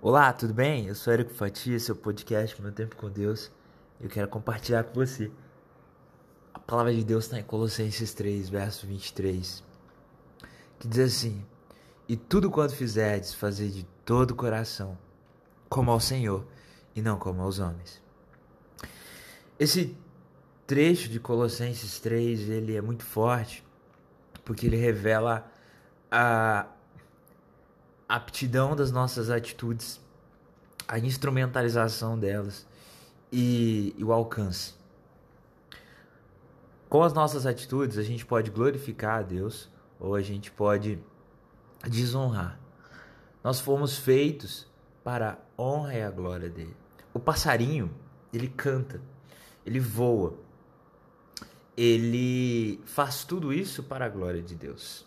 [0.00, 0.86] Olá, tudo bem?
[0.86, 3.50] Eu sou Érico Fatia, seu podcast Meu Tempo com Deus.
[4.00, 5.28] Eu quero compartilhar com você.
[6.54, 9.64] A palavra de Deus está em Colossenses 3, verso 23,
[10.78, 11.44] que diz assim:
[12.08, 14.96] E tudo quanto fizerdes, fazer de todo o coração,
[15.68, 16.46] como ao Senhor
[16.94, 18.00] e não como aos homens.
[19.58, 19.96] Esse
[20.64, 23.64] trecho de Colossenses 3, ele é muito forte,
[24.44, 25.50] porque ele revela
[26.08, 26.68] a
[28.08, 30.00] aptidão das nossas atitudes,
[30.86, 32.66] a instrumentalização delas
[33.30, 34.74] e, e o alcance.
[36.88, 39.68] Com as nossas atitudes, a gente pode glorificar a Deus
[40.00, 40.98] ou a gente pode
[41.86, 42.58] desonrar.
[43.44, 44.66] Nós fomos feitos
[45.04, 46.74] para a honra e a glória dele.
[47.12, 47.94] O passarinho,
[48.32, 49.00] ele canta,
[49.66, 50.34] ele voa,
[51.76, 55.06] ele faz tudo isso para a glória de Deus.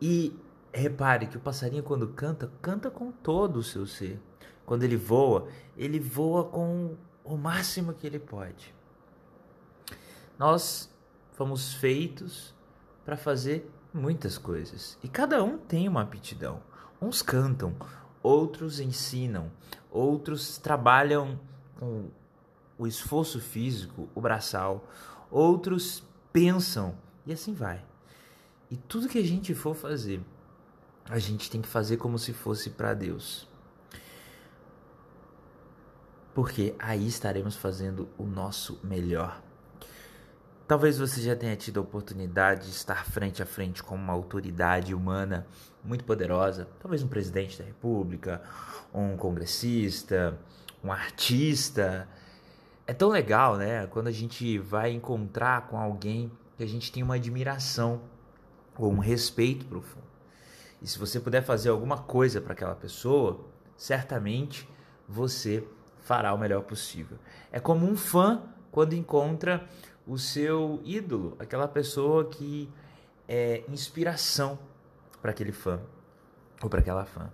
[0.00, 0.34] E
[0.76, 4.20] repare que o passarinho, quando canta, canta com todo o seu ser.
[4.64, 8.74] Quando ele voa, ele voa com o máximo que ele pode.
[10.38, 10.92] Nós
[11.32, 12.54] fomos feitos
[13.04, 16.60] para fazer muitas coisas e cada um tem uma aptidão.
[17.00, 17.74] Uns cantam,
[18.22, 19.50] outros ensinam,
[19.90, 21.38] outros trabalham
[21.78, 22.08] com
[22.78, 24.86] o esforço físico, o braçal,
[25.30, 26.02] outros
[26.32, 27.84] pensam e assim vai.
[28.70, 30.20] E tudo que a gente for fazer,
[31.08, 33.48] a gente tem que fazer como se fosse para Deus.
[36.34, 39.40] Porque aí estaremos fazendo o nosso melhor.
[40.66, 44.92] Talvez você já tenha tido a oportunidade de estar frente a frente com uma autoridade
[44.92, 45.46] humana
[45.82, 48.42] muito poderosa, talvez um presidente da república,
[48.92, 50.36] um congressista,
[50.82, 52.08] um artista.
[52.84, 53.86] É tão legal, né?
[53.86, 58.02] Quando a gente vai encontrar com alguém que a gente tem uma admiração
[58.76, 60.15] ou um respeito profundo.
[60.86, 63.44] E se você puder fazer alguma coisa para aquela pessoa,
[63.76, 64.68] certamente
[65.08, 65.66] você
[66.04, 67.18] fará o melhor possível.
[67.50, 69.68] É como um fã quando encontra
[70.06, 72.70] o seu ídolo, aquela pessoa que
[73.26, 74.60] é inspiração
[75.20, 75.80] para aquele fã
[76.62, 77.32] ou para aquela fã.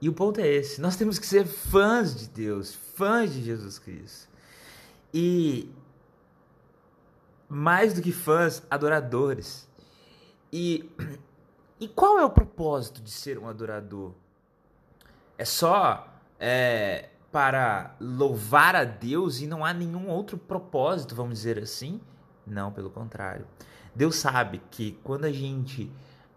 [0.00, 3.80] E o ponto é esse: nós temos que ser fãs de Deus, fãs de Jesus
[3.80, 4.28] Cristo.
[5.12, 5.68] E
[7.48, 9.68] mais do que fãs, adoradores.
[10.52, 10.88] E
[11.82, 14.12] e qual é o propósito de ser um adorador?
[15.36, 16.06] É só
[16.38, 22.00] é, para louvar a Deus e não há nenhum outro propósito, vamos dizer assim?
[22.46, 23.48] Não, pelo contrário.
[23.92, 25.90] Deus sabe que quando a gente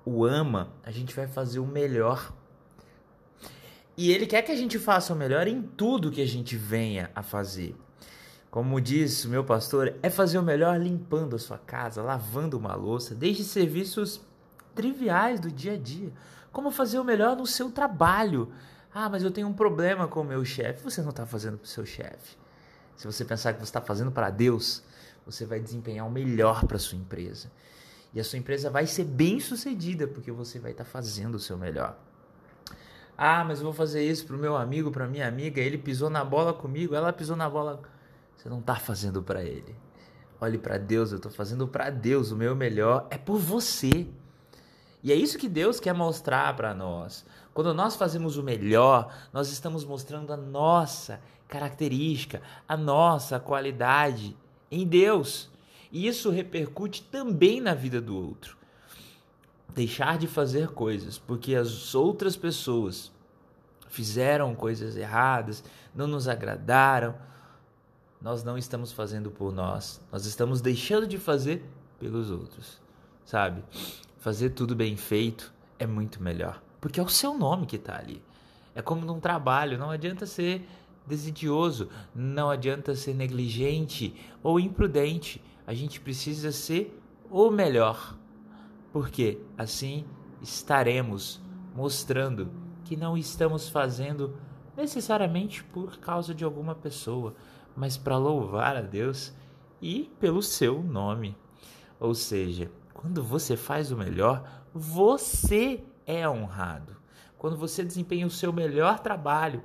[0.03, 2.33] o ama, a gente vai fazer o melhor.
[3.95, 7.11] E Ele quer que a gente faça o melhor em tudo que a gente venha
[7.13, 7.75] a fazer.
[8.49, 12.73] Como diz o meu pastor, é fazer o melhor limpando a sua casa, lavando uma
[12.73, 14.25] louça, desde serviços
[14.75, 16.11] triviais do dia a dia.
[16.51, 18.51] Como fazer o melhor no seu trabalho.
[18.93, 20.83] Ah, mas eu tenho um problema com o meu chefe.
[20.83, 22.37] Você não está fazendo para o seu chefe.
[22.95, 24.83] Se você pensar que você está fazendo para Deus,
[25.25, 27.51] você vai desempenhar o melhor para sua empresa.
[28.13, 31.39] E a sua empresa vai ser bem sucedida porque você vai estar tá fazendo o
[31.39, 31.97] seu melhor.
[33.17, 35.59] Ah, mas eu vou fazer isso para o meu amigo, para minha amiga.
[35.59, 37.81] Ele pisou na bola comigo, ela pisou na bola.
[38.37, 39.75] Você não está fazendo para ele.
[40.39, 42.31] Olhe para Deus, eu estou fazendo para Deus.
[42.31, 44.07] O meu melhor é por você.
[45.05, 47.23] E é isso que Deus quer mostrar para nós.
[47.53, 54.35] Quando nós fazemos o melhor, nós estamos mostrando a nossa característica, a nossa qualidade
[54.71, 55.47] em Deus.
[55.91, 58.57] E isso repercute também na vida do outro.
[59.75, 63.11] Deixar de fazer coisas porque as outras pessoas
[63.87, 67.13] fizeram coisas erradas, não nos agradaram,
[68.19, 71.63] nós não estamos fazendo por nós, nós estamos deixando de fazer
[71.99, 72.81] pelos outros,
[73.23, 73.63] sabe?
[74.25, 78.23] Fazer tudo bem feito é muito melhor, porque é o seu nome que está ali.
[78.73, 80.67] É como num trabalho, não adianta ser
[81.05, 85.39] desidioso, não adianta ser negligente ou imprudente.
[85.67, 86.99] A gente precisa ser
[87.29, 88.17] o melhor,
[88.91, 90.03] porque assim
[90.41, 91.39] estaremos
[91.75, 92.49] mostrando
[92.83, 94.35] que não estamos fazendo
[94.75, 97.35] necessariamente por causa de alguma pessoa,
[97.77, 99.31] mas para louvar a Deus
[99.79, 101.37] e pelo seu nome.
[101.99, 106.95] Ou seja, quando você faz o melhor, você é honrado.
[107.37, 109.61] Quando você desempenha o seu melhor trabalho,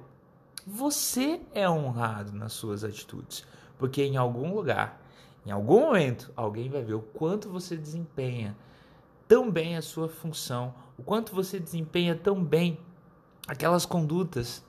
[0.67, 3.47] você é honrado nas suas atitudes.
[3.79, 5.01] Porque em algum lugar,
[5.47, 8.55] em algum momento, alguém vai ver o quanto você desempenha
[9.29, 12.79] tão bem a sua função, o quanto você desempenha tão bem
[13.47, 14.63] aquelas condutas.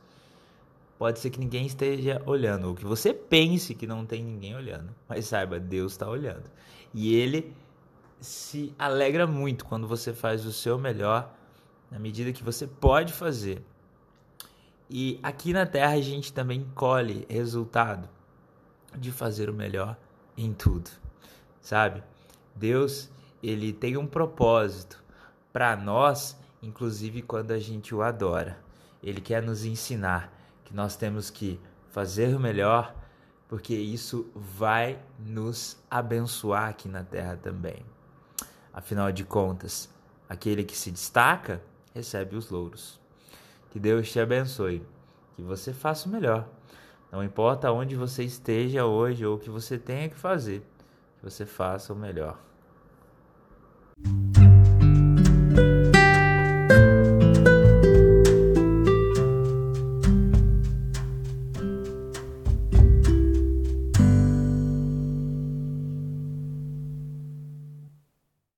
[0.99, 4.95] Pode ser que ninguém esteja olhando, ou que você pense que não tem ninguém olhando,
[5.09, 6.49] mas saiba, Deus está olhando.
[6.93, 7.53] E Ele
[8.21, 11.33] se alegra muito quando você faz o seu melhor
[11.89, 13.65] na medida que você pode fazer.
[14.87, 18.07] E aqui na Terra a gente também colhe resultado
[18.95, 19.97] de fazer o melhor
[20.37, 20.89] em tudo,
[21.59, 22.03] sabe?
[22.55, 23.09] Deus,
[23.41, 25.03] ele tem um propósito
[25.51, 28.59] para nós, inclusive quando a gente o adora.
[29.01, 30.31] Ele quer nos ensinar
[30.63, 31.59] que nós temos que
[31.89, 32.93] fazer o melhor,
[33.47, 37.83] porque isso vai nos abençoar aqui na terra também.
[38.73, 39.89] Afinal de contas,
[40.29, 41.61] aquele que se destaca
[41.93, 42.99] recebe os louros.
[43.69, 44.85] Que Deus te abençoe,
[45.35, 46.47] que você faça o melhor.
[47.11, 50.61] Não importa onde você esteja hoje ou o que você tenha que fazer,
[51.19, 52.39] que você faça o melhor.